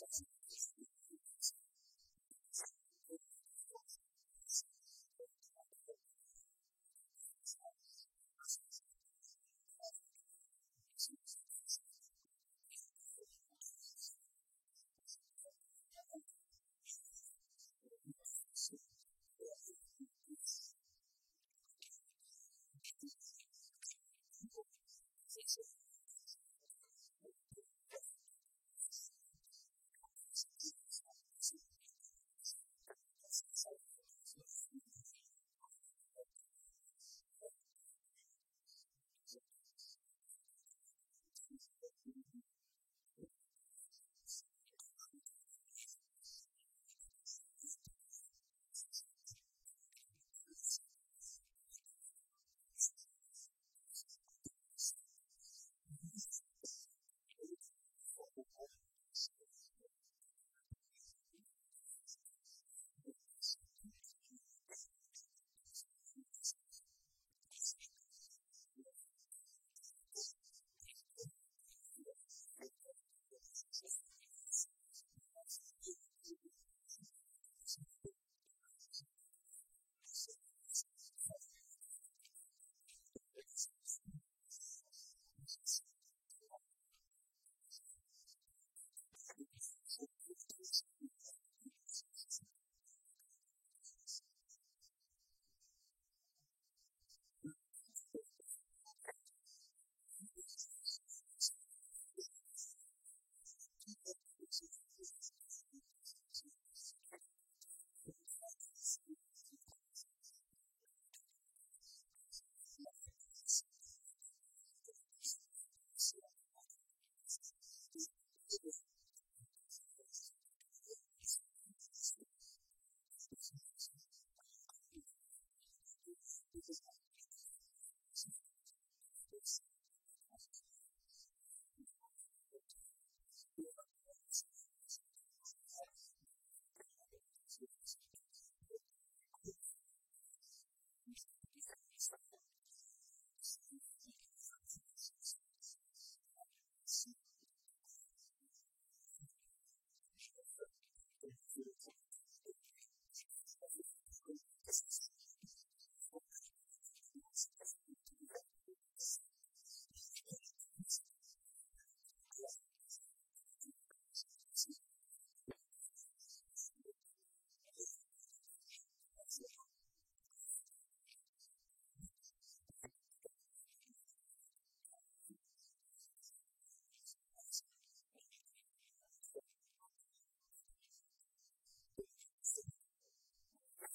[0.00, 0.29] Thank you.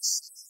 [0.06, 0.45] next.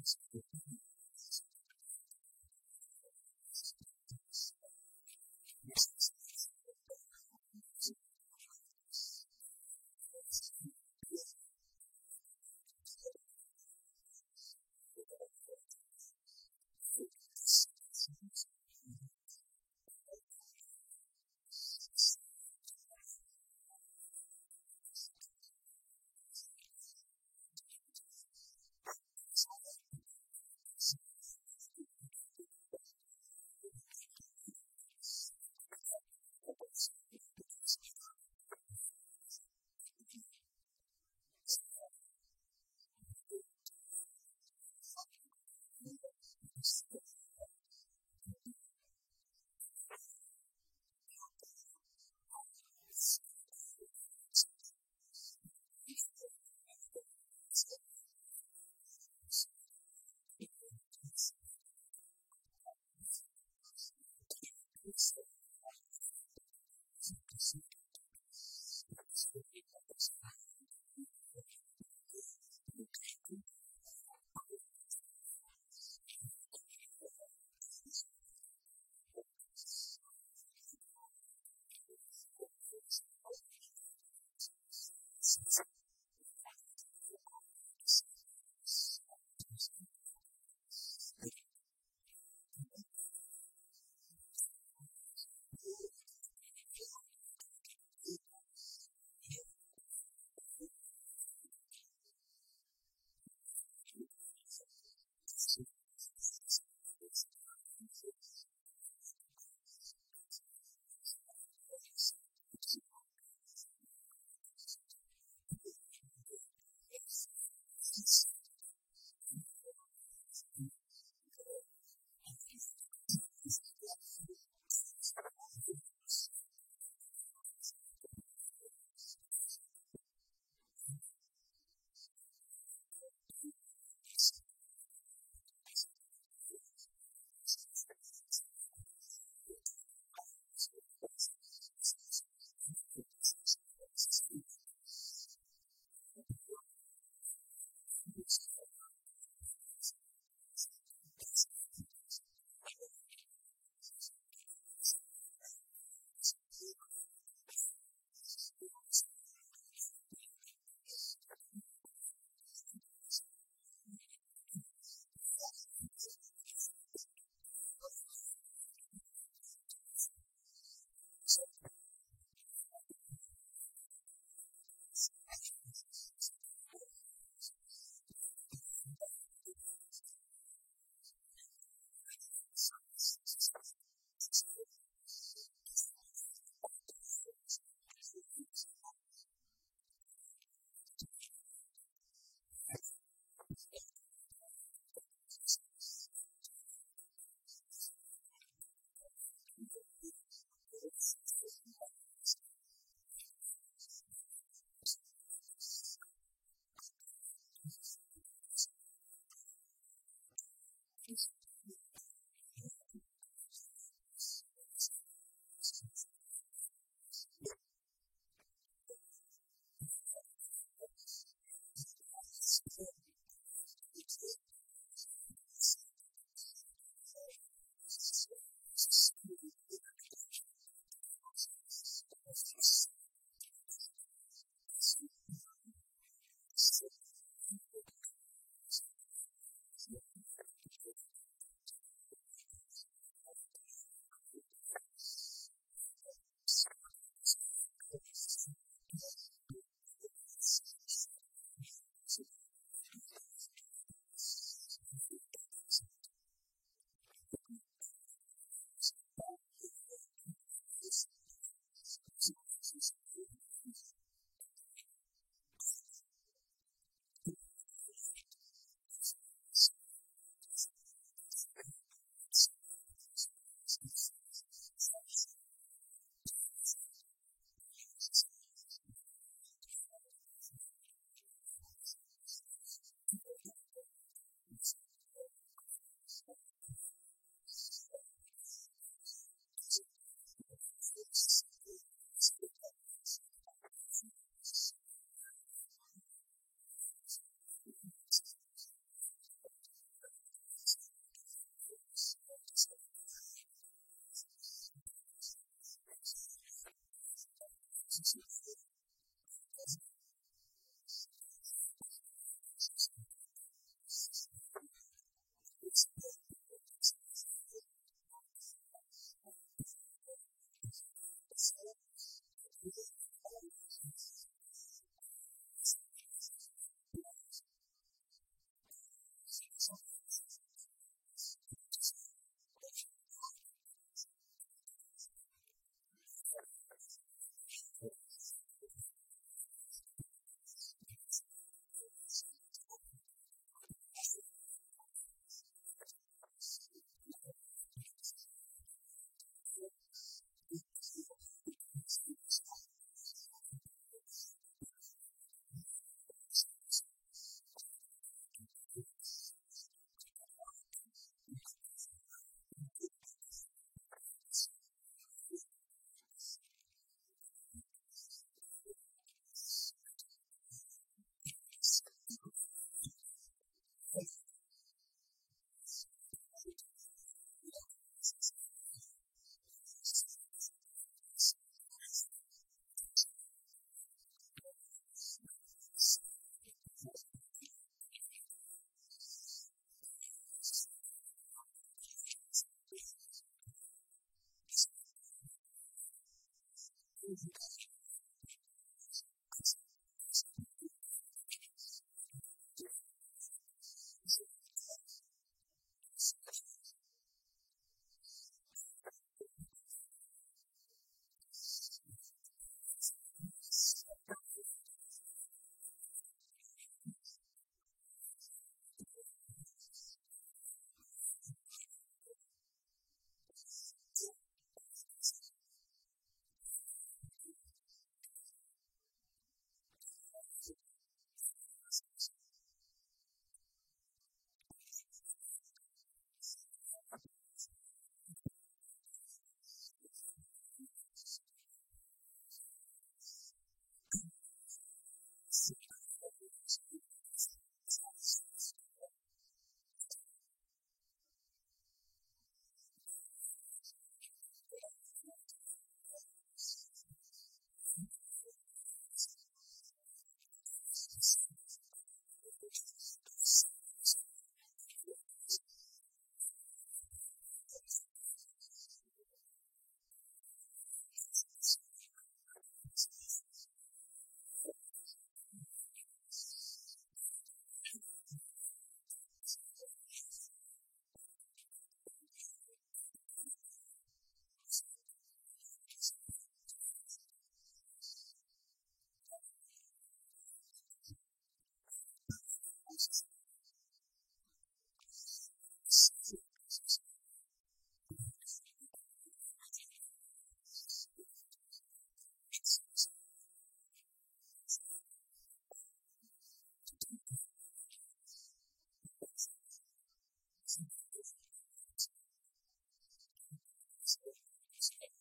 [0.00, 0.43] distance.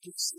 [0.00, 0.36] que você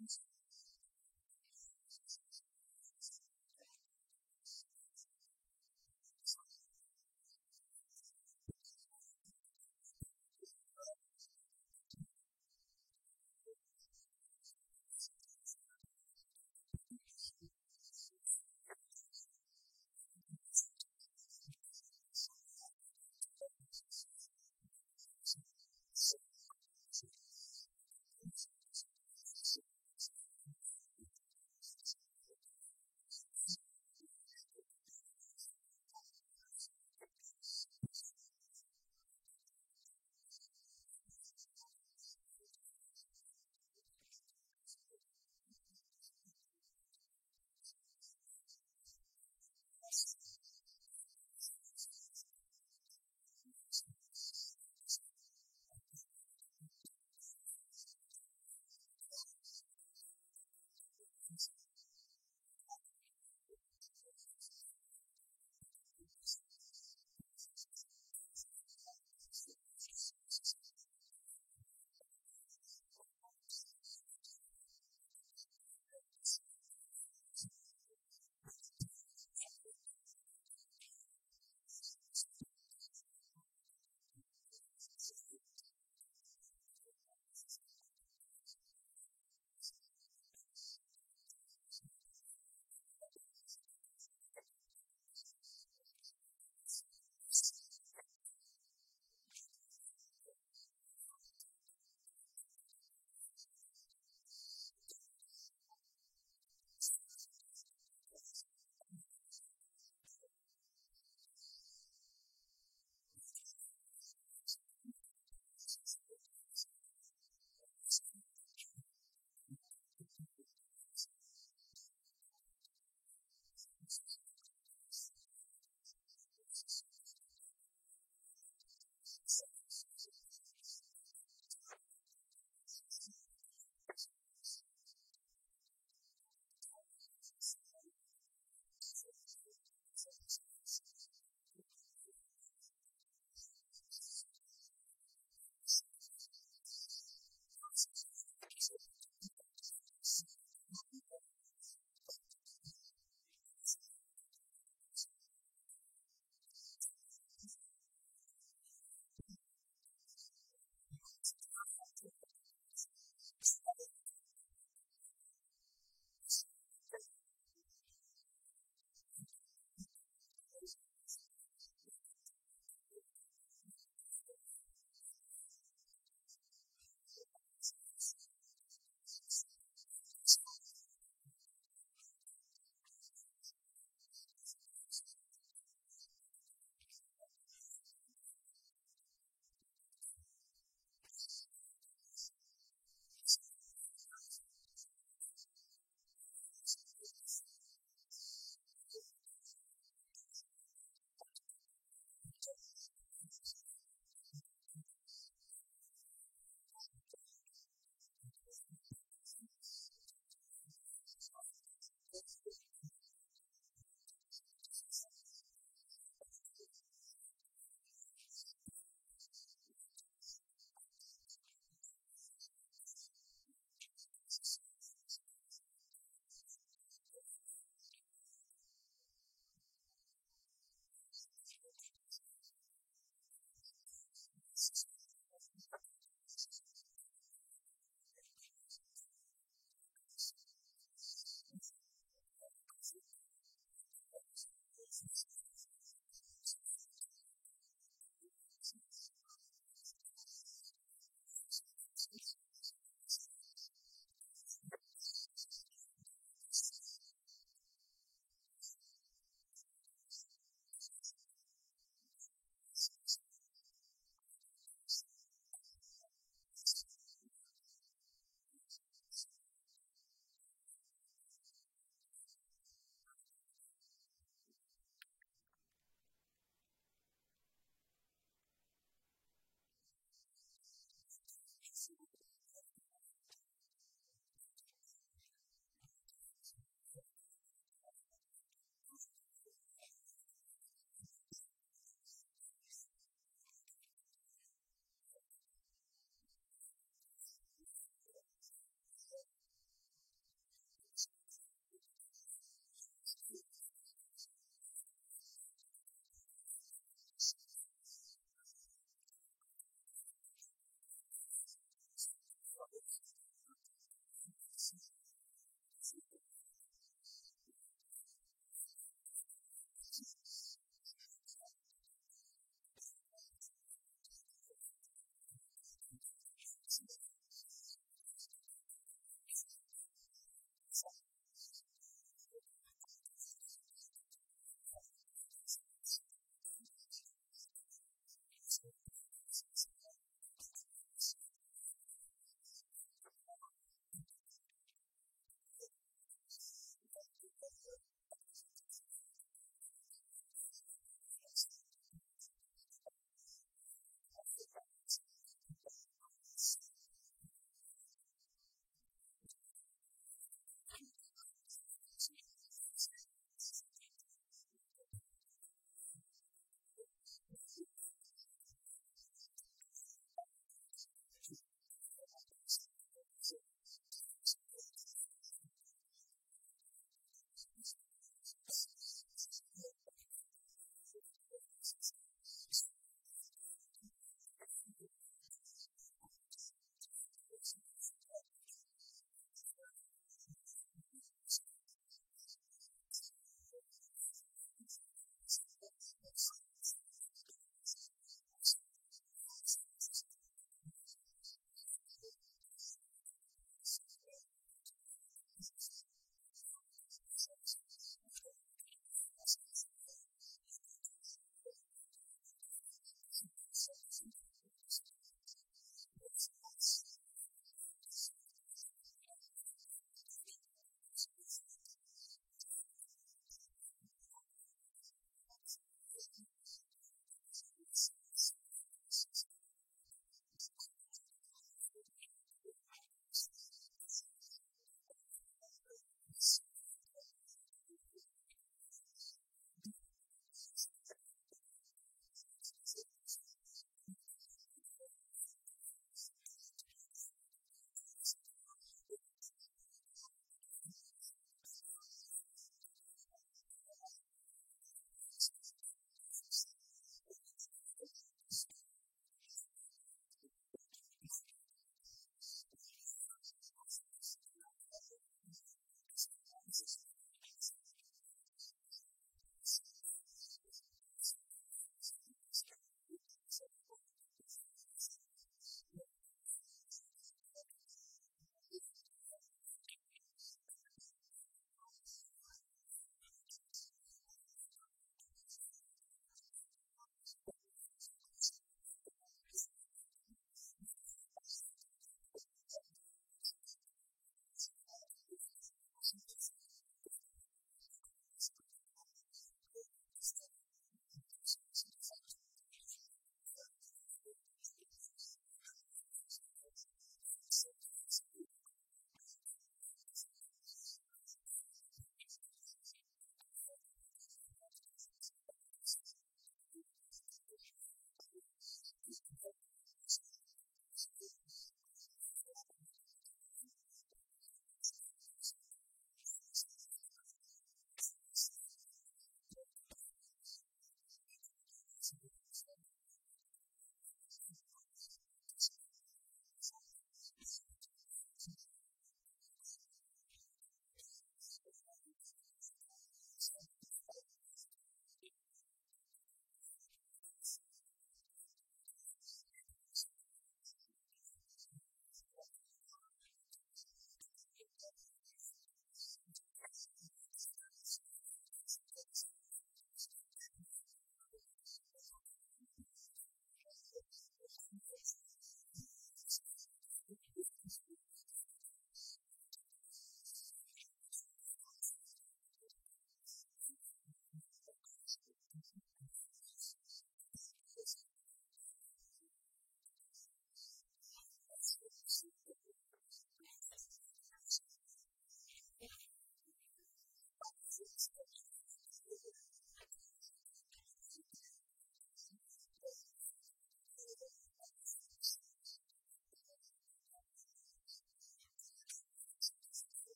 [0.00, 0.29] questions.